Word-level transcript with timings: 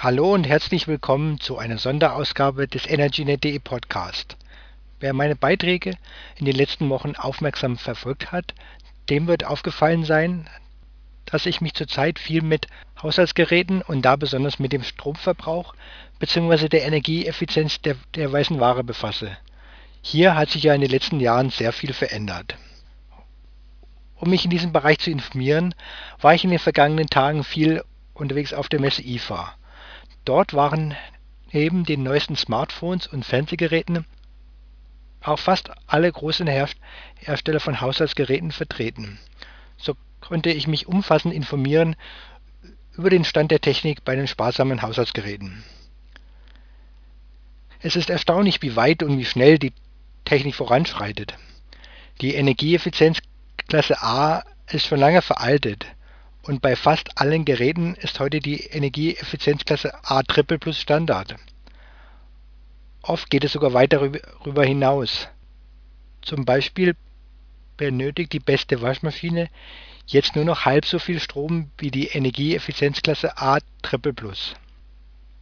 Hallo 0.00 0.32
und 0.32 0.46
herzlich 0.46 0.86
willkommen 0.86 1.40
zu 1.40 1.58
einer 1.58 1.76
Sonderausgabe 1.76 2.68
des 2.68 2.86
EnergyNet.de 2.86 3.58
Podcast. 3.58 4.36
Wer 5.00 5.12
meine 5.12 5.34
Beiträge 5.34 5.96
in 6.36 6.46
den 6.46 6.54
letzten 6.54 6.88
Wochen 6.88 7.16
aufmerksam 7.16 7.76
verfolgt 7.76 8.30
hat, 8.30 8.54
dem 9.10 9.26
wird 9.26 9.42
aufgefallen 9.42 10.04
sein, 10.04 10.48
dass 11.26 11.46
ich 11.46 11.60
mich 11.60 11.74
zurzeit 11.74 12.20
viel 12.20 12.42
mit 12.42 12.68
Haushaltsgeräten 13.02 13.82
und 13.82 14.02
da 14.02 14.14
besonders 14.14 14.60
mit 14.60 14.72
dem 14.72 14.84
Stromverbrauch 14.84 15.74
bzw. 16.20 16.68
der 16.68 16.84
Energieeffizienz 16.84 17.80
der, 17.80 17.96
der 18.14 18.30
weißen 18.30 18.60
Ware 18.60 18.84
befasse. 18.84 19.36
Hier 20.00 20.36
hat 20.36 20.50
sich 20.50 20.62
ja 20.62 20.74
in 20.74 20.80
den 20.80 20.90
letzten 20.90 21.18
Jahren 21.18 21.50
sehr 21.50 21.72
viel 21.72 21.92
verändert. 21.92 22.56
Um 24.14 24.30
mich 24.30 24.44
in 24.44 24.52
diesem 24.52 24.72
Bereich 24.72 25.00
zu 25.00 25.10
informieren, 25.10 25.74
war 26.20 26.34
ich 26.34 26.44
in 26.44 26.50
den 26.50 26.60
vergangenen 26.60 27.08
Tagen 27.08 27.42
viel 27.42 27.82
unterwegs 28.14 28.52
auf 28.52 28.68
der 28.68 28.80
Messe 28.80 29.02
IFA. 29.02 29.57
Dort 30.28 30.52
waren 30.52 30.94
neben 31.52 31.86
den 31.86 32.02
neuesten 32.02 32.36
Smartphones 32.36 33.06
und 33.06 33.24
Fernsehgeräten 33.24 34.04
auch 35.22 35.38
fast 35.38 35.70
alle 35.86 36.12
großen 36.12 36.46
Hersteller 36.46 37.60
von 37.60 37.80
Haushaltsgeräten 37.80 38.52
vertreten. 38.52 39.18
So 39.78 39.94
konnte 40.20 40.50
ich 40.50 40.66
mich 40.66 40.86
umfassend 40.86 41.32
informieren 41.32 41.96
über 42.92 43.08
den 43.08 43.24
Stand 43.24 43.50
der 43.50 43.62
Technik 43.62 44.04
bei 44.04 44.16
den 44.16 44.26
sparsamen 44.26 44.82
Haushaltsgeräten. 44.82 45.64
Es 47.80 47.96
ist 47.96 48.10
erstaunlich, 48.10 48.60
wie 48.60 48.76
weit 48.76 49.02
und 49.02 49.16
wie 49.16 49.24
schnell 49.24 49.58
die 49.58 49.72
Technik 50.26 50.56
voranschreitet. 50.56 51.38
Die 52.20 52.34
Energieeffizienzklasse 52.34 54.02
A 54.02 54.44
ist 54.66 54.88
schon 54.88 55.00
lange 55.00 55.22
veraltet 55.22 55.86
und 56.48 56.62
bei 56.62 56.76
fast 56.76 57.20
allen 57.20 57.44
Geräten 57.44 57.94
ist 57.94 58.20
heute 58.20 58.40
die 58.40 58.60
Energieeffizienzklasse 58.64 59.92
A 60.02 60.22
Triple 60.22 60.58
Plus 60.58 60.80
Standard. 60.80 61.36
Oft 63.02 63.28
geht 63.28 63.44
es 63.44 63.52
sogar 63.52 63.74
weiter 63.74 64.08
darüber 64.08 64.64
hinaus. 64.64 65.28
Zum 66.22 66.46
Beispiel 66.46 66.96
benötigt 67.76 68.32
die 68.32 68.40
beste 68.40 68.80
Waschmaschine 68.80 69.50
jetzt 70.06 70.36
nur 70.36 70.46
noch 70.46 70.64
halb 70.64 70.86
so 70.86 70.98
viel 70.98 71.20
Strom 71.20 71.70
wie 71.76 71.90
die 71.90 72.06
Energieeffizienzklasse 72.06 73.36
A 73.36 73.58
Triple 73.82 74.14
Plus. 74.14 74.54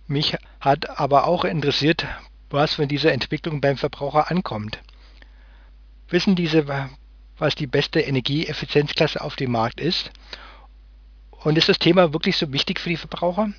Mich 0.08 0.36
hat 0.58 0.98
aber 0.98 1.28
auch 1.28 1.44
interessiert, 1.44 2.04
was 2.50 2.74
von 2.74 2.88
dieser 2.88 3.12
Entwicklung 3.12 3.60
beim 3.60 3.76
Verbraucher 3.76 4.28
ankommt. 4.32 4.80
Wissen 6.08 6.34
diese, 6.34 6.66
was 7.38 7.54
die 7.54 7.68
beste 7.68 8.00
Energieeffizienzklasse 8.00 9.20
auf 9.20 9.36
dem 9.36 9.52
Markt 9.52 9.80
ist 9.80 10.10
und 11.46 11.56
ist 11.56 11.68
das 11.68 11.78
Thema 11.78 12.12
wirklich 12.12 12.36
so 12.36 12.52
wichtig 12.52 12.80
für 12.80 12.88
die 12.88 12.96
Verbraucher? 12.96 13.50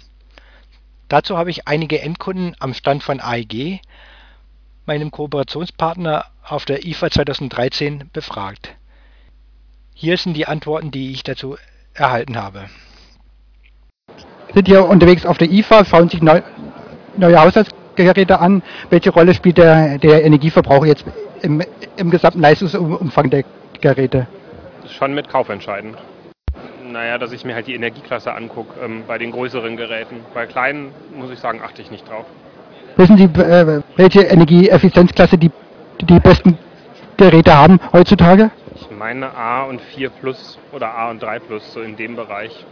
Dazu 1.07 1.37
habe 1.37 1.51
ich 1.51 1.69
einige 1.69 2.01
Endkunden 2.01 2.53
am 2.59 2.73
Stand 2.73 3.01
von 3.01 3.21
AEG, 3.21 3.79
meinem 4.85 5.09
Kooperationspartner 5.09 6.25
auf 6.43 6.65
der 6.65 6.85
IFA 6.85 7.09
2013, 7.09 8.09
befragt. 8.11 8.75
Hier 9.93 10.17
sind 10.17 10.33
die 10.33 10.47
Antworten, 10.47 10.91
die 10.91 11.13
ich 11.13 11.23
dazu 11.23 11.55
erhalten 11.93 12.35
habe. 12.35 12.65
Sind 14.53 14.67
hier 14.67 14.85
unterwegs 14.85 15.25
auf 15.25 15.37
der 15.37 15.49
IFA, 15.49 15.85
schauen 15.85 16.09
sich 16.09 16.21
neu, 16.21 16.41
neue 17.15 17.39
Haushaltsgeräte 17.39 18.41
an. 18.41 18.63
Welche 18.89 19.11
Rolle 19.11 19.33
spielt 19.33 19.59
der, 19.59 19.97
der 19.97 20.25
Energieverbrauch 20.25 20.85
jetzt 20.85 21.05
im, 21.41 21.63
im 21.95 22.11
gesamten 22.11 22.41
Leistungsumfang 22.41 23.29
der 23.29 23.45
Geräte? 23.79 24.27
Schon 24.89 25.13
mit 25.13 25.29
kaufentscheidend. 25.29 25.97
Naja, 26.97 27.19
dass 27.19 27.31
ich 27.31 27.45
mir 27.45 27.53
halt 27.53 27.67
die 27.67 27.75
Energieklasse 27.75 28.33
angucke 28.33 28.83
ähm, 28.83 29.03
bei 29.07 29.19
den 29.19 29.29
größeren 29.31 29.77
Geräten. 29.77 30.15
Bei 30.33 30.47
kleinen, 30.47 30.91
muss 31.15 31.29
ich 31.29 31.37
sagen, 31.37 31.61
achte 31.63 31.79
ich 31.79 31.91
nicht 31.91 32.09
drauf. 32.09 32.25
Wissen 32.95 33.17
Sie, 33.17 33.25
äh, 33.25 33.83
welche 33.97 34.21
Energieeffizienzklasse 34.21 35.37
die, 35.37 35.51
die 36.01 36.19
besten 36.19 36.57
Geräte 37.15 37.55
haben 37.55 37.79
heutzutage? 37.93 38.49
Ich 38.73 38.89
meine 38.89 39.31
A 39.35 39.65
und 39.65 39.79
4 39.79 40.09
Plus 40.09 40.57
oder 40.71 40.95
A 40.95 41.11
und 41.11 41.21
3 41.21 41.37
Plus, 41.37 41.71
so 41.71 41.81
in 41.81 41.95
dem 41.97 42.15
Bereich. 42.15 42.65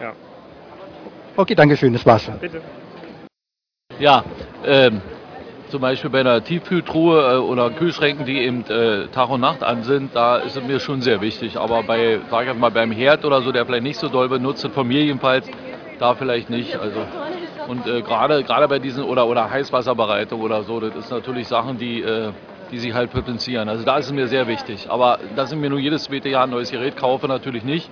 Ja. 0.00 0.12
Okay, 1.36 1.56
danke 1.56 1.76
schön, 1.76 1.92
das 1.92 2.06
war's. 2.06 2.30
Bitte. 2.40 2.60
Ja, 3.98 4.22
ähm, 4.64 5.02
zum 5.72 5.80
Beispiel 5.80 6.10
bei 6.10 6.20
einer 6.20 6.44
Tiefkühltruhe 6.44 7.36
äh, 7.36 7.38
oder 7.38 7.70
Kühlschränken, 7.70 8.26
die 8.26 8.38
eben 8.38 8.64
äh, 8.66 9.08
Tag 9.08 9.30
und 9.30 9.40
Nacht 9.40 9.64
an 9.64 9.82
sind, 9.82 10.14
da 10.14 10.36
ist 10.36 10.54
es 10.54 10.62
mir 10.62 10.78
schon 10.78 11.00
sehr 11.00 11.22
wichtig. 11.22 11.56
Aber 11.56 11.82
bei, 11.82 12.20
sag 12.30 12.46
ich 12.46 12.54
mal, 12.54 12.70
beim 12.70 12.92
Herd 12.92 13.24
oder 13.24 13.40
so, 13.40 13.52
der 13.52 13.64
vielleicht 13.64 13.82
nicht 13.82 13.98
so 13.98 14.10
doll 14.10 14.28
benutzt 14.28 14.62
wird, 14.62 14.74
von 14.74 14.86
mir 14.86 15.02
jedenfalls, 15.02 15.48
da 15.98 16.14
vielleicht 16.14 16.50
nicht. 16.50 16.78
Also 16.78 17.00
und 17.68 17.86
äh, 17.86 18.02
gerade 18.02 18.42
gerade 18.44 18.68
bei 18.68 18.80
diesen 18.80 19.02
oder 19.02 19.26
oder 19.26 19.50
Heißwasserbereitung 19.50 20.42
oder 20.42 20.62
so, 20.62 20.78
das 20.78 20.94
ist 20.94 21.10
natürlich 21.10 21.48
Sachen, 21.48 21.78
die 21.78 22.02
äh, 22.02 22.32
die 22.70 22.78
sich 22.78 22.92
halt 22.92 23.10
potenzieren. 23.10 23.68
Also 23.70 23.84
da 23.84 23.96
ist 23.96 24.06
es 24.06 24.12
mir 24.12 24.28
sehr 24.28 24.46
wichtig. 24.46 24.90
Aber 24.90 25.18
dass 25.36 25.52
ich 25.52 25.58
mir 25.58 25.70
nur 25.70 25.78
jedes 25.78 26.04
zweite 26.04 26.28
Jahr 26.28 26.44
ein 26.44 26.50
neues 26.50 26.70
Gerät 26.70 26.96
kaufe, 26.96 27.28
natürlich 27.28 27.64
nicht. 27.64 27.90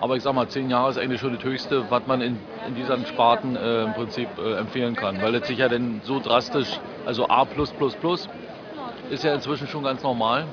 Aber 0.00 0.16
ich 0.16 0.22
sag 0.22 0.34
mal, 0.34 0.48
zehn 0.48 0.70
Jahre 0.70 0.90
ist 0.90 0.98
eigentlich 0.98 1.20
schon 1.20 1.34
das 1.34 1.44
Höchste, 1.44 1.84
was 1.88 2.06
man 2.06 2.20
in, 2.20 2.38
in 2.66 2.74
diesen 2.74 3.06
Sparten 3.06 3.56
äh, 3.56 3.84
im 3.84 3.94
Prinzip 3.94 4.28
äh, 4.38 4.58
empfehlen 4.58 4.96
kann. 4.96 5.22
Weil 5.22 5.34
es 5.36 5.46
sich 5.46 5.58
ja 5.58 5.68
dann 5.68 6.00
so 6.04 6.20
drastisch, 6.20 6.80
also 7.06 7.28
A 7.28 7.46
ist 9.10 9.24
ja 9.24 9.34
inzwischen 9.34 9.68
schon 9.68 9.84
ganz 9.84 10.02
normal. 10.02 10.44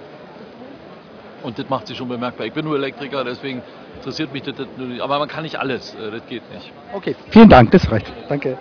Und 1.44 1.58
das 1.58 1.68
macht 1.70 1.88
sich 1.88 1.98
schon 1.98 2.08
bemerkbar. 2.08 2.46
Ich 2.46 2.54
bin 2.54 2.66
nur 2.66 2.76
Elektriker, 2.76 3.24
deswegen 3.24 3.64
interessiert 3.96 4.32
mich 4.32 4.44
das, 4.44 4.56
das 4.56 4.68
nur 4.78 5.04
Aber 5.04 5.18
man 5.20 5.28
kann 5.28 5.44
nicht 5.44 5.58
alles, 5.58 5.96
äh, 5.96 6.12
das 6.12 6.26
geht 6.28 6.44
nicht. 6.54 6.72
Okay, 6.94 7.16
vielen 7.30 7.50
Dank, 7.50 7.72
das 7.72 7.92
reicht. 7.92 8.12
Danke. 8.30 8.58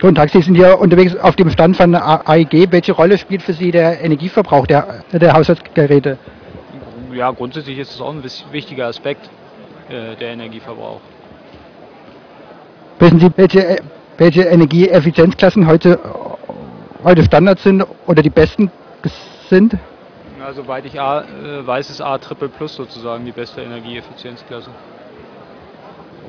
Guten 0.00 0.14
Tag, 0.14 0.30
Sie 0.30 0.40
sind 0.40 0.54
hier 0.54 0.78
unterwegs 0.78 1.16
auf 1.16 1.34
dem 1.34 1.50
Stand 1.50 1.76
von 1.76 1.92
AEG. 1.92 2.70
Welche 2.70 2.92
Rolle 2.92 3.18
spielt 3.18 3.42
für 3.42 3.52
Sie 3.52 3.72
der 3.72 4.00
Energieverbrauch 4.00 4.64
der, 4.68 5.02
der 5.10 5.32
Haushaltsgeräte? 5.32 6.18
Ja, 7.12 7.30
grundsätzlich 7.30 7.78
ist 7.78 7.94
es 7.94 8.00
auch 8.00 8.12
ein 8.12 8.22
wichtiger 8.52 8.86
Aspekt, 8.86 9.28
äh, 9.88 10.16
der 10.16 10.32
Energieverbrauch. 10.32 11.00
Wissen 12.98 13.20
Sie, 13.20 13.30
welche, 13.36 13.80
welche 14.16 14.42
Energieeffizienzklassen 14.42 15.66
heute, 15.66 16.00
heute 17.04 17.22
Standard 17.24 17.60
sind 17.60 17.84
oder 18.06 18.22
die 18.22 18.30
besten 18.30 18.70
sind? 19.48 19.76
Ja, 20.38 20.52
soweit 20.52 20.84
ich 20.84 21.00
A, 21.00 21.22
äh, 21.22 21.66
weiß, 21.66 21.90
ist 21.90 22.00
A 22.00 22.18
Triple 22.18 22.48
Plus 22.48 22.74
sozusagen 22.74 23.24
die 23.24 23.32
beste 23.32 23.62
Energieeffizienzklasse. 23.62 24.70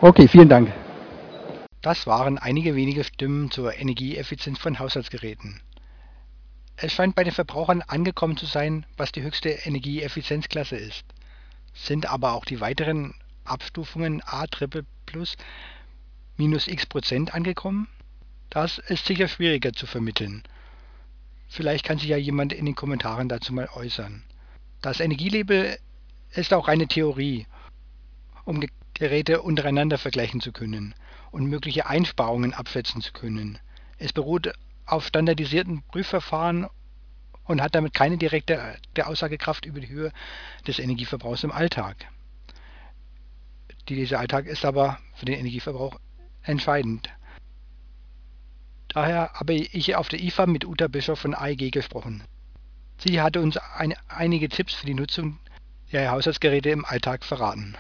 Okay, 0.02 0.28
vielen 0.28 0.50
Dank. 0.50 0.72
Das 1.82 2.08
waren 2.08 2.38
einige 2.38 2.76
wenige 2.76 3.04
Stimmen 3.04 3.52
zur 3.52 3.78
Energieeffizienz 3.78 4.60
von 4.60 4.80
Haushaltsgeräten. 4.80 5.62
Es 6.82 6.94
scheint 6.94 7.14
bei 7.14 7.26
den 7.26 7.34
Verbrauchern 7.34 7.82
angekommen 7.82 8.38
zu 8.38 8.46
sein, 8.46 8.86
was 8.96 9.12
die 9.12 9.22
höchste 9.22 9.50
Energieeffizienzklasse 9.50 10.78
ist. 10.78 11.04
Sind 11.74 12.10
aber 12.10 12.32
auch 12.32 12.46
die 12.46 12.62
weiteren 12.62 13.16
Abstufungen 13.44 14.22
A 14.26 14.46
minus 16.38 16.68
x 16.68 16.86
Prozent 16.86 17.34
angekommen? 17.34 17.90
Das 18.50 18.78
ist 18.78 19.06
sicher 19.06 19.28
schwieriger 19.28 19.74
zu 19.74 19.88
vermitteln. 19.88 20.44
Vielleicht 21.50 21.84
kann 21.84 21.98
sich 21.98 22.08
ja 22.08 22.18
jemand 22.18 22.54
in 22.54 22.66
den 22.66 22.76
Kommentaren 22.76 23.28
dazu 23.28 23.52
mal 23.52 23.68
äußern. 23.74 24.24
Das 24.82 25.02
Energielabel 25.02 25.78
ist 26.32 26.54
auch 26.54 26.70
eine 26.70 26.88
Theorie, 26.88 27.46
um 28.46 28.64
Geräte 28.94 29.42
untereinander 29.42 29.98
vergleichen 29.98 30.40
zu 30.40 30.54
können 30.54 30.96
und 31.32 31.46
mögliche 31.46 31.88
Einsparungen 31.88 32.54
abschätzen 32.54 33.02
zu 33.02 33.12
können. 33.12 33.60
Es 33.98 34.14
beruht 34.14 34.54
auf 34.92 35.06
standardisierten 35.06 35.84
Prüfverfahren 35.84 36.68
und 37.44 37.62
hat 37.62 37.76
damit 37.76 37.94
keine 37.94 38.18
direkte 38.18 38.78
Aussagekraft 39.04 39.66
über 39.66 39.80
die 39.80 39.90
Höhe 39.90 40.12
des 40.68 40.80
Energieverbrauchs 40.80 41.44
im 41.44 41.52
Alltag. 41.52 42.08
Dieser 43.88 44.20
Alltag 44.20 44.46
ist 44.46 44.66
aber 44.66 45.00
für 45.16 45.26
den 45.26 45.40
Energieverbrauch 45.40 46.00
entscheidend. 46.44 47.10
Daher 48.90 49.32
habe 49.34 49.54
ich 49.54 49.96
auf 49.96 50.10
der 50.10 50.20
IFA 50.20 50.46
mit 50.46 50.66
Uta 50.66 50.88
Bischof 50.88 51.20
von 51.20 51.34
AEG 51.34 51.72
gesprochen. 51.72 52.24
Sie 52.98 53.22
hatte 53.22 53.42
uns 53.42 53.58
ein, 53.58 53.96
einige 54.08 54.50
Tipps 54.50 54.74
für 54.74 54.86
die 54.86 54.94
Nutzung 54.94 55.40
der 55.92 56.12
Haushaltsgeräte 56.12 56.70
im 56.70 56.86
Alltag 56.86 57.24
verraten. 57.24 57.76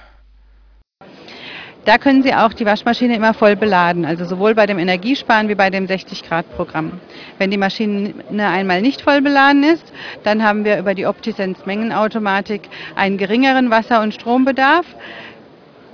Da 1.89 1.97
können 1.97 2.21
Sie 2.21 2.35
auch 2.35 2.53
die 2.53 2.67
Waschmaschine 2.67 3.15
immer 3.15 3.33
voll 3.33 3.55
beladen, 3.55 4.05
also 4.05 4.23
sowohl 4.23 4.53
bei 4.53 4.67
dem 4.67 4.77
Energiesparen 4.77 5.49
wie 5.49 5.55
bei 5.55 5.71
dem 5.71 5.87
60-Grad-Programm. 5.87 6.91
Wenn 7.39 7.49
die 7.49 7.57
Maschine 7.57 8.13
einmal 8.37 8.83
nicht 8.83 9.01
voll 9.01 9.23
beladen 9.23 9.63
ist, 9.63 9.91
dann 10.23 10.43
haben 10.43 10.65
wir 10.65 10.77
über 10.77 10.93
die 10.93 11.07
Optisense 11.07 11.63
Mengenautomatik 11.65 12.69
einen 12.95 13.17
geringeren 13.17 13.71
Wasser- 13.71 14.03
und 14.03 14.13
Strombedarf 14.13 14.85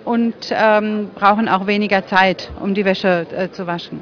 und 0.04 0.36
ähm, 0.52 1.12
brauchen 1.16 1.48
auch 1.48 1.66
weniger 1.66 2.06
Zeit, 2.06 2.52
um 2.60 2.74
die 2.74 2.84
Wäsche 2.84 3.26
äh, 3.34 3.50
zu 3.52 3.66
waschen. 3.66 4.02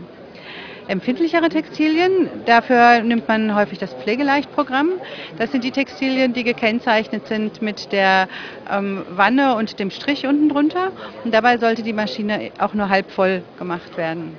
Empfindlichere 0.88 1.50
Textilien. 1.50 2.30
Dafür 2.46 3.02
nimmt 3.02 3.28
man 3.28 3.56
häufig 3.56 3.80
das 3.80 3.94
Pflegeleichtprogramm. 3.94 4.90
Das 5.38 5.52
sind 5.52 5.64
die 5.64 5.72
Textilien, 5.72 6.34
die 6.34 6.44
gekennzeichnet 6.44 7.28
sind 7.28 7.62
mit 7.62 7.92
der 7.92 8.28
ähm, 8.72 9.04
Wanne 9.10 9.56
und 9.56 9.80
dem 9.80 9.92
Strich 9.92 10.26
unten 10.26 10.50
drunter. 10.50 10.92
Und 11.24 11.34
dabei 11.34 11.58
sollte 11.58 11.84
die 11.84 11.94
Maschine 11.94 12.52
auch 12.60 12.74
nur 12.74 12.90
halb 12.90 13.12
voll 13.12 13.44
gemacht 13.58 13.98
werden. 13.98 14.36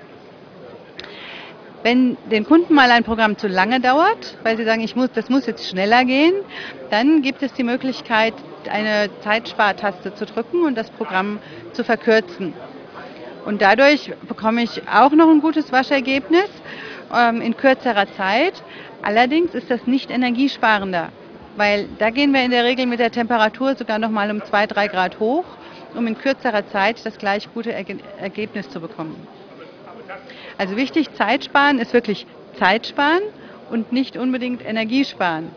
Wenn 1.82 2.16
den 2.30 2.46
Kunden 2.46 2.72
mal 2.72 2.90
ein 2.90 3.04
Programm 3.04 3.36
zu 3.36 3.46
lange 3.46 3.78
dauert, 3.78 4.38
weil 4.42 4.56
sie 4.56 4.64
sagen, 4.64 4.80
ich 4.80 4.96
muss, 4.96 5.10
das 5.12 5.28
muss 5.28 5.44
jetzt 5.44 5.68
schneller 5.68 6.06
gehen, 6.06 6.32
dann 6.88 7.20
gibt 7.20 7.42
es 7.42 7.52
die 7.52 7.62
Möglichkeit, 7.62 8.32
eine 8.70 9.10
Zeitspartaste 9.20 10.14
zu 10.14 10.24
drücken 10.24 10.64
und 10.64 10.76
das 10.76 10.90
Programm 10.90 11.40
zu 11.72 11.84
verkürzen. 11.84 12.54
Und 13.44 13.60
dadurch 13.60 14.12
bekomme 14.26 14.62
ich 14.62 14.82
auch 14.88 15.12
noch 15.12 15.28
ein 15.28 15.40
gutes 15.40 15.70
Waschergebnis 15.70 16.48
ähm, 17.14 17.40
in 17.40 17.56
kürzerer 17.56 18.06
Zeit. 18.16 18.54
Allerdings 19.02 19.54
ist 19.54 19.70
das 19.70 19.86
nicht 19.86 20.10
energiesparender, 20.10 21.10
weil 21.56 21.88
da 21.98 22.10
gehen 22.10 22.32
wir 22.32 22.42
in 22.42 22.50
der 22.50 22.64
Regel 22.64 22.86
mit 22.86 23.00
der 23.00 23.10
Temperatur 23.10 23.74
sogar 23.74 23.98
noch 23.98 24.10
mal 24.10 24.30
um 24.30 24.42
zwei, 24.44 24.66
drei 24.66 24.88
Grad 24.88 25.20
hoch, 25.20 25.44
um 25.94 26.06
in 26.06 26.16
kürzerer 26.16 26.66
Zeit 26.68 27.04
das 27.04 27.18
gleich 27.18 27.52
gute 27.52 27.72
Erge 27.72 27.98
Ergebnis 28.18 28.70
zu 28.70 28.80
bekommen. 28.80 29.26
Also 30.56 30.76
wichtig, 30.76 31.12
Zeit 31.14 31.44
sparen 31.44 31.78
ist 31.78 31.92
wirklich 31.92 32.26
Zeit 32.58 32.86
sparen 32.86 33.22
und 33.70 33.92
nicht 33.92 34.16
unbedingt 34.16 34.64
Energiesparen. 34.64 35.50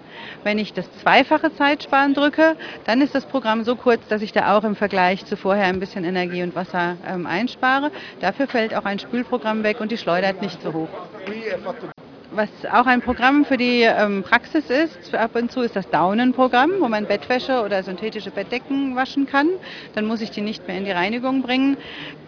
Wenn 0.44 0.59
ich 0.59 0.74
das 0.74 0.86
zweifache 1.01 1.54
Zeitsparen 1.56 2.13
drücke, 2.13 2.56
dann 2.86 3.01
ist 3.01 3.15
das 3.15 3.25
Programm 3.25 3.63
so 3.63 3.75
kurz, 3.75 4.07
dass 4.07 4.21
ich 4.21 4.31
da 4.31 4.57
auch 4.57 4.63
im 4.63 4.75
Vergleich 4.75 5.25
zu 5.25 5.38
vorher 5.38 5.65
ein 5.65 5.80
bisschen 5.80 6.04
Energie 6.04 6.44
und 6.44 6.56
Wasser 6.56 6.98
ähm, 7.07 7.25
einspare. 7.25 7.92
Dafür 8.19 8.48
fällt 8.48 8.74
auch 8.75 8.86
ein 8.86 9.00
Spülprogramm 9.00 9.63
weg 9.63 9.81
und 9.81 9.92
die 9.92 9.98
schleudert 9.98 10.42
nicht 10.42 10.62
so 10.62 10.74
hoch. 10.74 10.89
Was 12.38 12.50
auch 12.72 12.86
ein 12.86 13.01
Programm 13.01 13.45
für 13.45 13.57
die 13.57 13.81
ähm, 13.81 14.22
Praxis 14.22 14.69
ist, 14.69 15.16
ab 15.16 15.36
und 15.36 15.51
zu 15.51 15.62
ist 15.62 15.75
das 15.75 15.89
Daunenprogramm, 15.89 16.69
wo 16.80 16.88
man 16.88 17.07
Bettwäsche 17.07 17.63
oder 17.63 17.81
synthetische 17.81 18.30
Bettdecken 18.30 18.95
waschen 18.95 19.25
kann. 19.25 19.50
Dann 19.95 20.06
muss 20.06 20.22
ich 20.22 20.30
die 20.30 20.42
nicht 20.42 20.68
mehr 20.68 20.78
in 20.78 20.86
die 20.86 20.92
Reinigung 20.92 21.42
bringen. 21.42 21.78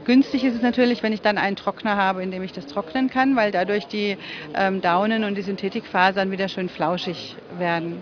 Günstig 0.06 0.45
ist 0.45 0.56
es 0.56 0.63
natürlich, 0.63 1.03
wenn 1.03 1.13
ich 1.13 1.21
dann 1.21 1.38
einen 1.38 1.56
Trockner 1.56 1.95
habe, 1.95 2.23
in 2.23 2.31
dem 2.31 2.41
ich 2.41 2.53
das 2.53 2.65
trocknen 2.65 3.11
kann, 3.11 3.35
weil 3.35 3.51
dadurch 3.51 3.85
die 3.85 4.17
ähm, 4.56 4.81
Daunen 4.81 5.25
und 5.25 5.35
die 5.35 5.44
Synthetikfasern 5.44 6.31
wieder 6.31 6.50
schön 6.50 6.69
flauschig 6.69 7.35
werden. 7.59 8.01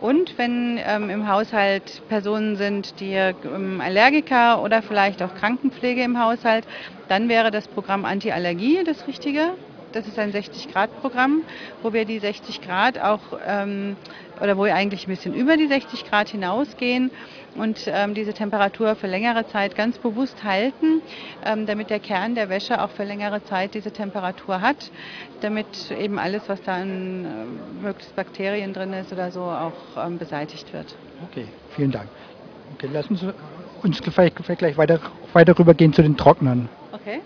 Und 0.00 0.38
wenn 0.38 0.80
ähm, 0.82 1.10
im 1.10 1.28
Haushalt 1.28 2.00
Personen 2.08 2.56
sind, 2.56 2.98
die 2.98 3.12
ähm, 3.12 3.82
Allergiker 3.84 4.62
oder 4.62 4.80
vielleicht 4.80 5.22
auch 5.22 5.34
Krankenpflege 5.34 6.02
im 6.02 6.18
Haushalt, 6.18 6.64
dann 7.08 7.28
wäre 7.28 7.50
das 7.50 7.68
Programm 7.68 8.06
Antiallergie 8.06 8.84
das 8.86 9.06
Richtige. 9.06 9.50
Das 9.92 10.06
ist 10.06 10.18
ein 10.18 10.32
60-Grad-Programm, 10.32 11.42
wo 11.82 11.92
wir 11.92 12.04
die 12.04 12.18
60 12.18 12.60
Grad 12.60 12.98
auch, 12.98 13.20
ähm, 13.46 13.96
oder 14.40 14.56
wo 14.56 14.64
wir 14.64 14.74
eigentlich 14.74 15.06
ein 15.06 15.10
bisschen 15.10 15.34
über 15.34 15.56
die 15.56 15.66
60 15.66 16.04
Grad 16.04 16.28
hinausgehen 16.28 17.10
und 17.54 17.84
ähm, 17.86 18.14
diese 18.14 18.34
Temperatur 18.34 18.94
für 18.96 19.06
längere 19.06 19.46
Zeit 19.46 19.74
ganz 19.74 19.98
bewusst 19.98 20.44
halten, 20.44 21.02
ähm, 21.44 21.66
damit 21.66 21.90
der 21.90 22.00
Kern 22.00 22.34
der 22.34 22.48
Wäsche 22.48 22.82
auch 22.82 22.90
für 22.90 23.04
längere 23.04 23.42
Zeit 23.44 23.74
diese 23.74 23.90
Temperatur 23.90 24.60
hat, 24.60 24.90
damit 25.40 25.90
eben 25.90 26.18
alles, 26.18 26.42
was 26.48 26.62
da 26.62 26.76
an 26.76 27.24
äh, 27.24 27.82
möglichst 27.82 28.14
Bakterien 28.14 28.72
drin 28.72 28.92
ist 28.92 29.12
oder 29.12 29.30
so, 29.30 29.42
auch 29.42 29.72
ähm, 29.96 30.18
beseitigt 30.18 30.72
wird. 30.72 30.94
Okay, 31.30 31.46
vielen 31.74 31.90
Dank. 31.90 32.08
Okay, 32.74 32.88
lassen 32.92 33.16
Sie 33.16 33.32
uns 33.82 33.98
vielleicht, 34.00 34.36
vielleicht 34.36 34.58
gleich 34.58 34.76
weiter, 34.76 35.00
weiter 35.32 35.58
rübergehen 35.58 35.92
zu 35.92 36.02
den 36.02 36.16
Trocknern. 36.16 36.68
Okay. 36.92 37.20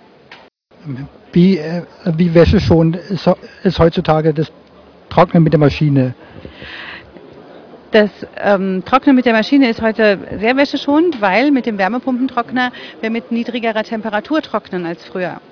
Wie, 1.33 1.59
äh, 1.59 1.83
wie 2.17 2.35
wäscheschonend 2.35 2.97
ist, 2.97 3.29
ist 3.63 3.79
heutzutage 3.79 4.35
das 4.35 4.53
Trocknen 5.09 5.43
mit 5.43 5.53
der 5.53 5.61
Maschine? 5.61 6.15
Das 7.93 8.11
ähm, 8.39 8.83
Trocknen 8.87 9.15
mit 9.15 9.27
der 9.27 9.35
Maschine 9.35 9.69
ist 9.69 9.83
heute 9.83 10.19
sehr 10.41 10.57
wäscheschonend, 10.57 11.21
weil 11.21 11.51
mit 11.51 11.67
dem 11.67 11.77
Wärmepumpentrockner 11.77 12.73
wir 13.03 13.11
mit 13.11 13.31
niedrigerer 13.31 13.85
Temperatur 13.85 14.41
trocknen 14.41 14.87
als 14.87 15.05
früher. 15.05 15.43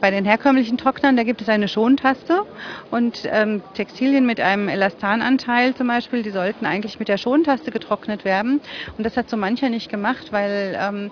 Bei 0.00 0.10
den 0.10 0.24
herkömmlichen 0.24 0.78
Trocknern, 0.78 1.18
da 1.18 1.22
gibt 1.22 1.42
es 1.42 1.50
eine 1.50 1.68
Schontaste 1.68 2.44
und 2.90 3.28
ähm, 3.30 3.60
Textilien 3.74 4.24
mit 4.24 4.40
einem 4.40 4.70
Elastananteil 4.70 5.74
zum 5.74 5.86
Beispiel, 5.86 6.22
die 6.22 6.30
sollten 6.30 6.64
eigentlich 6.64 6.98
mit 6.98 7.08
der 7.08 7.18
Schontaste 7.18 7.70
getrocknet 7.70 8.24
werden. 8.24 8.62
Und 8.96 9.04
das 9.04 9.18
hat 9.18 9.28
so 9.28 9.36
mancher 9.36 9.68
nicht 9.68 9.90
gemacht, 9.90 10.32
weil 10.32 10.74
ähm, 10.80 11.10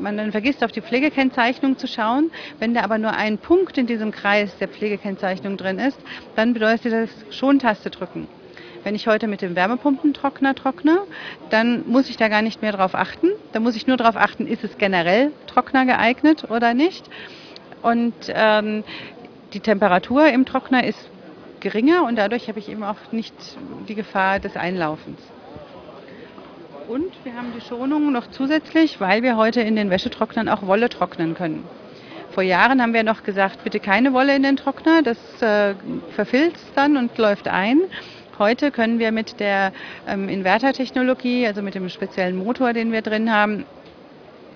man 0.00 0.16
dann 0.16 0.32
vergisst, 0.32 0.64
auf 0.64 0.72
die 0.72 0.80
Pflegekennzeichnung 0.80 1.76
zu 1.76 1.86
schauen. 1.86 2.30
Wenn 2.58 2.72
da 2.72 2.84
aber 2.84 2.96
nur 2.96 3.12
ein 3.12 3.36
Punkt 3.36 3.76
in 3.76 3.86
diesem 3.86 4.12
Kreis 4.12 4.56
der 4.56 4.68
Pflegekennzeichnung 4.68 5.58
drin 5.58 5.78
ist, 5.78 5.98
dann 6.36 6.54
bedeutet 6.54 6.94
das 6.94 7.10
Schontaste 7.36 7.90
drücken. 7.90 8.28
Wenn 8.84 8.94
ich 8.96 9.06
heute 9.06 9.28
mit 9.28 9.42
dem 9.42 9.54
Wärmepumpentrockner 9.54 10.54
trockne, 10.56 10.98
dann 11.50 11.84
muss 11.86 12.10
ich 12.10 12.16
da 12.16 12.28
gar 12.28 12.42
nicht 12.42 12.62
mehr 12.62 12.72
drauf 12.72 12.94
achten. 12.94 13.28
Da 13.52 13.60
muss 13.60 13.76
ich 13.76 13.86
nur 13.86 13.96
darauf 13.96 14.16
achten, 14.16 14.46
ist 14.46 14.64
es 14.64 14.76
generell 14.76 15.30
Trockner 15.46 15.86
geeignet 15.86 16.50
oder 16.50 16.74
nicht. 16.74 17.08
Und 17.82 18.14
ähm, 18.28 18.82
die 19.52 19.60
Temperatur 19.60 20.26
im 20.26 20.46
Trockner 20.46 20.84
ist 20.84 20.98
geringer 21.60 22.04
und 22.04 22.16
dadurch 22.16 22.48
habe 22.48 22.58
ich 22.58 22.68
eben 22.68 22.82
auch 22.82 22.96
nicht 23.12 23.34
die 23.88 23.94
Gefahr 23.94 24.40
des 24.40 24.56
Einlaufens. 24.56 25.20
Und 26.88 27.12
wir 27.22 27.34
haben 27.34 27.52
die 27.56 27.60
Schonung 27.60 28.12
noch 28.12 28.30
zusätzlich, 28.30 29.00
weil 29.00 29.22
wir 29.22 29.36
heute 29.36 29.60
in 29.60 29.76
den 29.76 29.90
Wäschetrocknern 29.90 30.48
auch 30.48 30.66
Wolle 30.66 30.88
trocknen 30.88 31.34
können. 31.34 31.64
Vor 32.32 32.42
Jahren 32.42 32.82
haben 32.82 32.94
wir 32.94 33.04
noch 33.04 33.22
gesagt, 33.22 33.62
bitte 33.62 33.78
keine 33.78 34.12
Wolle 34.12 34.34
in 34.34 34.42
den 34.42 34.56
Trockner, 34.56 35.02
das 35.02 35.18
äh, 35.40 35.74
verfilzt 36.14 36.72
dann 36.74 36.96
und 36.96 37.16
läuft 37.18 37.46
ein. 37.46 37.82
Heute 38.38 38.70
können 38.70 38.98
wir 38.98 39.12
mit 39.12 39.40
der 39.40 39.72
ähm, 40.08 40.28
Inverter-Technologie, 40.28 41.46
also 41.46 41.60
mit 41.60 41.74
dem 41.74 41.88
speziellen 41.88 42.36
Motor, 42.36 42.72
den 42.72 42.90
wir 42.90 43.02
drin 43.02 43.30
haben, 43.30 43.64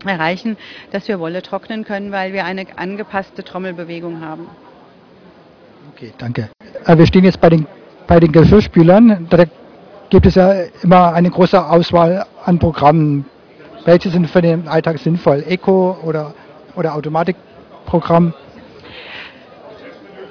erreichen, 0.04 0.56
dass 0.92 1.08
wir 1.08 1.20
Wolle 1.20 1.42
trocknen 1.42 1.84
können, 1.84 2.10
weil 2.10 2.32
wir 2.32 2.44
eine 2.44 2.66
angepasste 2.76 3.44
Trommelbewegung 3.44 4.20
haben. 4.20 4.46
Okay, 5.92 6.12
danke. 6.18 6.48
Äh, 6.86 6.96
wir 6.96 7.06
stehen 7.06 7.24
jetzt 7.24 7.40
bei 7.40 7.50
den, 7.50 7.66
bei 8.06 8.18
den 8.18 8.32
Geschirrspülern. 8.32 9.26
Da 9.28 9.44
gibt 10.08 10.26
es 10.26 10.36
ja 10.36 10.54
immer 10.82 11.12
eine 11.12 11.30
große 11.30 11.62
Auswahl 11.62 12.24
an 12.44 12.58
Programmen. 12.58 13.26
Welche 13.84 14.08
sind 14.10 14.28
für 14.28 14.42
den 14.42 14.68
Alltag 14.68 14.98
sinnvoll? 14.98 15.44
Eco 15.46 15.96
oder, 16.02 16.34
oder 16.76 16.94
Automatikprogramm? 16.94 18.32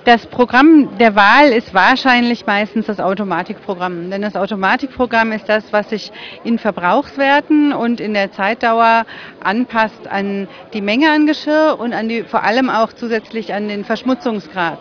Das 0.06 0.28
Programm 0.28 1.00
der 1.00 1.16
Wahl 1.16 1.48
ist 1.48 1.74
wahrscheinlich 1.74 2.46
meistens 2.46 2.86
das 2.86 3.00
Automatikprogramm. 3.00 4.12
Denn 4.12 4.22
das 4.22 4.36
Automatikprogramm 4.36 5.32
ist 5.32 5.50
das, 5.50 5.64
was 5.74 5.90
sich 5.90 6.12
in 6.44 6.60
Verbrauchswerten 6.60 7.74
und 7.74 8.00
in 8.00 8.14
der 8.14 8.32
Zeitdauer 8.32 9.08
anpasst 9.44 10.08
an 10.08 10.48
die 10.74 10.82
Menge 10.82 11.10
an 11.10 11.26
Geschirr 11.26 11.78
und 11.80 11.94
an 11.94 12.08
die, 12.08 12.22
vor 12.22 12.44
allem 12.44 12.70
auch 12.70 12.94
zusätzlich 12.94 13.52
an 13.52 13.68
den 13.68 13.84
Verschmutzungsgrad. 13.84 14.78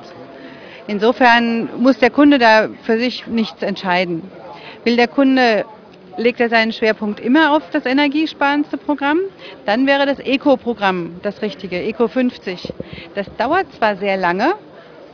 Insofern 0.88 1.70
muss 1.78 1.98
der 1.98 2.10
Kunde 2.10 2.36
da 2.38 2.68
für 2.82 2.98
sich 2.98 3.26
nichts 3.26 3.62
entscheiden. 3.62 4.30
Will 4.84 4.96
der 4.96 5.08
Kunde 5.08 5.64
legt 6.18 6.38
er 6.38 6.50
seinen 6.50 6.74
Schwerpunkt 6.74 7.18
immer 7.18 7.56
auf 7.56 7.62
das 7.70 7.86
energiesparendste 7.86 8.76
Programm, 8.76 9.20
dann 9.64 9.86
wäre 9.86 10.04
das 10.04 10.18
Eco-Programm 10.20 11.16
das 11.22 11.40
richtige, 11.40 11.80
Eco 11.82 12.08
50. 12.08 12.74
Das 13.14 13.26
dauert 13.38 13.72
zwar 13.72 13.96
sehr 13.96 14.18
lange, 14.18 14.52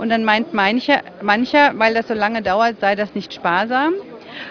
und 0.01 0.09
dann 0.09 0.25
meint 0.25 0.55
mancher, 0.55 1.03
mancher, 1.21 1.73
weil 1.77 1.93
das 1.93 2.09
so 2.09 2.15
lange 2.15 2.41
dauert, 2.41 2.81
sei 2.81 2.95
das 2.97 3.15
nicht 3.15 3.35
sparsam. 3.35 3.93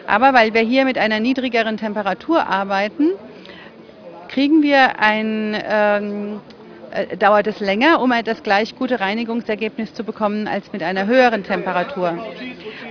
Aber 0.05 0.33
weil 0.33 0.53
wir 0.53 0.61
hier 0.61 0.85
mit 0.85 0.97
einer 0.99 1.19
niedrigeren 1.19 1.77
Temperatur 1.77 2.45
arbeiten, 2.45 3.09
kriegen 4.27 4.61
wir 4.61 4.99
ein, 4.99 5.57
ähm, 5.67 6.41
äh, 6.91 7.17
dauert 7.17 7.47
es 7.47 7.59
länger, 7.59 7.99
um 7.99 8.13
das 8.23 8.43
gleich 8.43 8.75
gute 8.75 8.99
Reinigungsergebnis 8.99 9.95
zu 9.95 10.03
bekommen 10.03 10.47
als 10.47 10.71
mit 10.71 10.83
einer 10.83 11.07
höheren 11.07 11.43
Temperatur. 11.43 12.13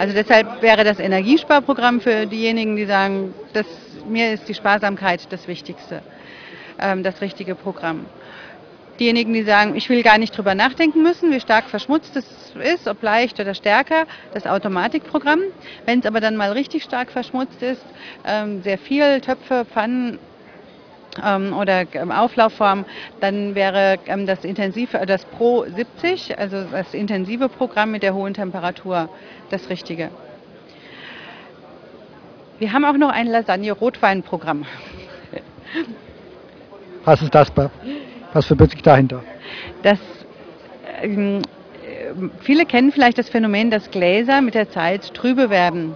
Also 0.00 0.12
deshalb 0.14 0.60
wäre 0.60 0.82
das 0.82 0.98
Energiesparprogramm 0.98 2.00
für 2.00 2.26
diejenigen, 2.26 2.74
die 2.74 2.86
sagen, 2.86 3.34
das, 3.52 3.66
mir 4.08 4.32
ist 4.32 4.48
die 4.48 4.54
Sparsamkeit 4.54 5.20
das 5.30 5.46
Wichtigste, 5.46 6.02
ähm, 6.80 7.04
das 7.04 7.20
richtige 7.20 7.54
Programm. 7.54 8.06
Diejenigen, 8.98 9.32
die 9.32 9.44
sagen, 9.44 9.76
ich 9.76 9.88
will 9.88 10.02
gar 10.02 10.18
nicht 10.18 10.36
drüber 10.36 10.56
nachdenken 10.56 11.02
müssen, 11.02 11.30
wie 11.30 11.40
stark 11.40 11.66
verschmutzt 11.66 12.16
es 12.16 12.24
ist, 12.56 12.88
ob 12.88 13.00
leicht 13.02 13.38
oder 13.38 13.54
stärker, 13.54 14.06
das 14.34 14.44
Automatikprogramm. 14.46 15.40
Wenn 15.86 16.00
es 16.00 16.06
aber 16.06 16.20
dann 16.20 16.36
mal 16.36 16.50
richtig 16.50 16.82
stark 16.82 17.12
verschmutzt 17.12 17.62
ist, 17.62 17.84
ähm, 18.26 18.62
sehr 18.62 18.76
viel 18.76 19.20
Töpfe, 19.20 19.64
Pfannen 19.72 20.18
ähm, 21.24 21.52
oder 21.56 21.84
ähm, 21.94 22.10
Auflaufform, 22.10 22.84
dann 23.20 23.54
wäre 23.54 23.98
das 24.26 24.44
intensive, 24.44 25.06
das 25.06 25.24
Pro 25.26 25.64
70, 25.64 26.36
also 26.36 26.64
das 26.64 26.92
intensive 26.92 27.48
Programm 27.48 27.92
mit 27.92 28.02
der 28.02 28.14
hohen 28.14 28.34
Temperatur, 28.34 29.08
das 29.50 29.68
richtige. 29.70 30.10
Wir 32.58 32.72
haben 32.72 32.84
auch 32.84 32.96
noch 32.96 33.10
ein 33.10 33.28
Lasagne-Rotwein-Programm. 33.28 34.66
Was 37.04 37.22
ist 37.22 37.32
das? 37.32 37.52
Was 38.32 38.46
verbirgt 38.46 38.72
sich 38.72 38.82
dahinter? 38.82 39.22
Das 39.82 39.98
ähm, 41.02 41.42
viele 42.40 42.66
kennen 42.66 42.92
vielleicht 42.92 43.18
das 43.18 43.28
Phänomen, 43.28 43.70
dass 43.70 43.90
Gläser 43.90 44.40
mit 44.40 44.54
der 44.54 44.70
Zeit 44.70 45.14
trübe 45.14 45.50
werden. 45.50 45.94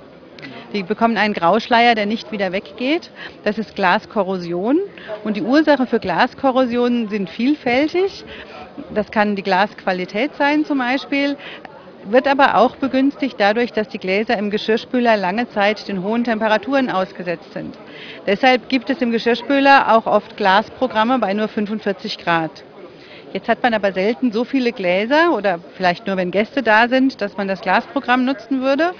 Die 0.73 0.83
bekommen 0.83 1.19
einen 1.19 1.35
Grauschleier, 1.35 1.95
der 1.95 2.07
nicht 2.07 2.33
wieder 2.33 2.53
weggeht. 2.53 3.11
Das 3.45 3.59
ist 3.59 3.77
Glaskorrosion. 3.77 4.79
Und 5.23 5.37
die 5.37 5.43
Ursache 5.43 5.87
für 5.87 6.01
Glaskorrosion 6.01 7.09
sind 7.09 7.29
vielfältig. 7.29 8.25
Das 8.95 9.11
kann 9.11 9.37
die 9.37 9.43
Glasqualität 9.43 10.35
sein 10.37 10.65
zum 10.65 10.79
Beispiel, 10.79 11.37
wird 12.07 12.27
aber 12.27 12.57
auch 12.57 12.77
begünstigt 12.77 13.37
dadurch, 13.39 13.73
dass 13.73 13.89
die 13.89 13.99
Gläser 13.99 14.37
im 14.37 14.51
Geschirrspüler 14.51 15.17
lange 15.17 15.49
Zeit 15.51 15.87
den 15.89 16.03
hohen 16.03 16.25
Temperaturen 16.25 16.91
ausgesetzt 16.91 17.53
sind. 17.53 17.77
Deshalb 18.27 18.69
gibt 18.69 18.91
es 18.91 19.01
im 19.01 19.13
Geschirrspüler 19.13 19.95
auch 19.95 20.07
oft 20.07 20.37
Glasprogramme 20.37 21.19
bei 21.19 21.35
nur 21.35 21.49
45 21.49 22.19
Grad. 22.19 22.65
Jetzt 23.33 23.49
hat 23.49 23.63
man 23.63 23.73
aber 23.73 23.93
selten 23.93 24.31
so 24.31 24.45
viele 24.45 24.73
Gläser 24.73 25.35
oder 25.35 25.59
vielleicht 25.77 26.07
nur, 26.07 26.17
wenn 26.17 26.31
Gäste 26.31 26.63
da 26.63 26.89
sind, 26.89 27.21
dass 27.21 27.37
man 27.37 27.49
das 27.49 27.63
Glasprogramm 27.63 28.25
nutzen 28.25 28.61
würde. 28.61 28.93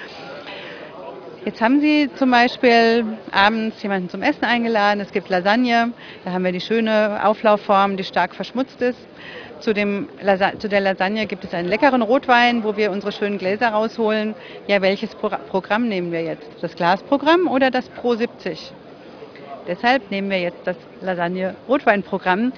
Jetzt 1.45 1.61
haben 1.61 1.81
Sie 1.81 2.09
zum 2.15 2.31
Beispiel 2.31 3.05
abends 3.33 3.83
jemanden 3.83 4.09
zum 4.09 4.23
Essen 4.23 4.45
eingeladen. 4.45 5.01
Es 5.01 5.11
gibt 5.11 5.29
Lasagne. 5.29 5.93
Da 6.25 6.33
haben 6.33 6.45
wir 6.45 6.53
die 6.53 6.61
schöne 6.61 7.21
Auflaufform, 7.25 7.97
die 7.97 8.05
stark 8.05 8.35
verschmutzt 8.35 8.81
ist. 8.81 9.01
Zu, 9.63 9.73
dem, 9.75 10.09
zu 10.59 10.69
der 10.69 10.81
Lasagne 10.81 11.27
gibt 11.27 11.45
es 11.45 11.55
einen 11.55 11.69
leckeren 11.69 12.03
Rotwein, 12.03 12.65
wo 12.65 12.77
wir 12.77 12.91
unsere 12.91 13.13
schönen 13.13 13.39
Gläser 13.39 13.69
rausholen. 13.69 14.35
Ja, 14.67 14.83
welches 14.83 15.15
Pro 15.15 15.29
Programm 15.29 15.87
nehmen 15.87 16.11
wir 16.11 16.21
jetzt? 16.21 16.49
Das 16.61 16.75
Glasprogramm 16.75 17.47
oder 17.47 17.71
das 17.71 17.89
Pro 17.91 18.17
70? 18.17 18.73
Deshalb 19.69 20.11
nehmen 20.11 20.31
wir 20.31 20.41
jetzt 20.41 20.59
das 20.65 20.75
Lasagne-Rotwein-Programm. 21.01 22.53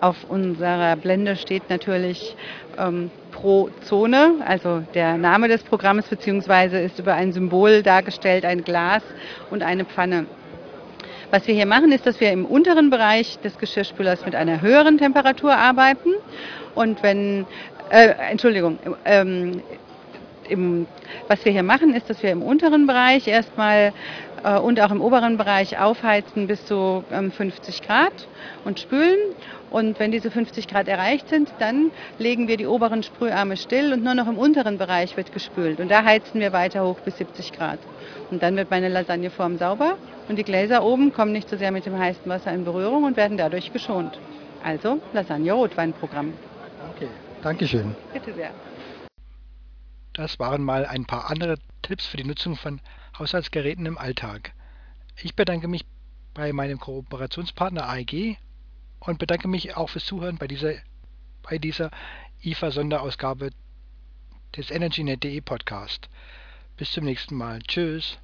Auf 0.00 0.16
unserer 0.28 0.94
Blende 0.94 1.34
steht 1.34 1.68
natürlich 1.70 2.36
ähm, 2.78 3.10
pro 3.32 3.70
Zone, 3.80 4.34
also 4.46 4.84
der 4.94 5.18
Name 5.18 5.48
des 5.48 5.64
Programms, 5.64 6.06
beziehungsweise 6.06 6.78
ist 6.78 7.00
über 7.00 7.14
ein 7.14 7.32
Symbol 7.32 7.82
dargestellt, 7.82 8.44
ein 8.44 8.62
Glas 8.62 9.02
und 9.50 9.64
eine 9.64 9.84
Pfanne. 9.84 10.26
Was 11.30 11.46
wir 11.46 11.54
hier 11.54 11.66
machen, 11.66 11.92
ist, 11.92 12.06
dass 12.06 12.20
wir 12.20 12.30
im 12.30 12.44
unteren 12.44 12.90
Bereich 12.90 13.38
des 13.40 13.58
Geschirrspülers 13.58 14.24
mit 14.24 14.34
einer 14.34 14.60
höheren 14.60 14.98
Temperatur 14.98 15.56
arbeiten. 15.56 16.10
Und 16.74 17.02
wenn, 17.02 17.46
äh, 17.90 18.08
Entschuldigung, 18.30 18.78
ähm, 19.04 19.62
im, 20.48 20.86
was 21.28 21.44
wir 21.44 21.52
hier 21.52 21.62
machen, 21.62 21.94
ist, 21.94 22.08
dass 22.10 22.22
wir 22.22 22.30
im 22.30 22.42
unteren 22.42 22.86
Bereich 22.86 23.26
erstmal 23.26 23.92
äh, 24.44 24.58
und 24.58 24.80
auch 24.80 24.90
im 24.90 25.00
oberen 25.00 25.36
Bereich 25.36 25.78
aufheizen 25.78 26.46
bis 26.46 26.64
zu 26.66 27.04
ähm, 27.10 27.32
50 27.32 27.82
Grad 27.82 28.12
und 28.64 28.78
spülen. 28.78 29.18
Und 29.70 29.98
wenn 29.98 30.12
diese 30.12 30.30
50 30.30 30.68
Grad 30.68 30.86
erreicht 30.86 31.28
sind, 31.28 31.52
dann 31.58 31.90
legen 32.18 32.46
wir 32.46 32.56
die 32.56 32.66
oberen 32.66 33.02
Sprüharme 33.02 33.56
still 33.56 33.92
und 33.92 34.04
nur 34.04 34.14
noch 34.14 34.28
im 34.28 34.38
unteren 34.38 34.78
Bereich 34.78 35.16
wird 35.16 35.32
gespült. 35.32 35.80
Und 35.80 35.90
da 35.90 36.04
heizen 36.04 36.40
wir 36.40 36.52
weiter 36.52 36.84
hoch 36.86 37.00
bis 37.00 37.18
70 37.18 37.52
Grad. 37.52 37.80
Und 38.30 38.42
dann 38.42 38.54
wird 38.54 38.70
meine 38.70 38.88
Lasagneform 38.88 39.58
sauber 39.58 39.96
und 40.28 40.38
die 40.38 40.44
Gläser 40.44 40.84
oben 40.84 41.12
kommen 41.12 41.32
nicht 41.32 41.48
so 41.48 41.56
sehr 41.56 41.72
mit 41.72 41.86
dem 41.86 41.98
heißen 41.98 42.24
Wasser 42.26 42.52
in 42.52 42.64
Berührung 42.64 43.02
und 43.02 43.16
werden 43.16 43.36
dadurch 43.36 43.72
geschont. 43.72 44.18
Also 44.62 45.00
Lasagne-Rotwein-Programm. 45.12 46.32
Okay, 46.94 47.08
Dankeschön. 47.42 47.94
Bitte 48.12 48.32
sehr. 48.32 48.50
Das 50.14 50.38
waren 50.38 50.62
mal 50.62 50.86
ein 50.86 51.06
paar 51.06 51.28
andere 51.28 51.58
Tipps 51.82 52.06
für 52.06 52.16
die 52.16 52.24
Nutzung 52.24 52.56
von 52.56 52.80
Haushaltsgeräten 53.18 53.84
im 53.84 53.98
Alltag. 53.98 54.54
Ich 55.20 55.34
bedanke 55.34 55.66
mich 55.68 55.84
bei 56.34 56.52
meinem 56.52 56.78
Kooperationspartner 56.78 57.88
AEG 57.88 58.38
und 59.00 59.18
bedanke 59.18 59.48
mich 59.48 59.76
auch 59.76 59.90
fürs 59.90 60.06
Zuhören 60.06 60.38
bei 60.38 60.46
dieser, 60.46 60.74
bei 61.42 61.58
dieser 61.58 61.90
IFA-Sonderausgabe 62.42 63.50
des 64.56 64.70
EnergyNet.de 64.70 65.40
Podcast. 65.40 66.08
Bis 66.76 66.92
zum 66.92 67.04
nächsten 67.04 67.34
Mal. 67.34 67.60
Tschüss. 67.62 68.18